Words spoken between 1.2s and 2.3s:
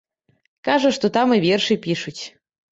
і вершы пішуць.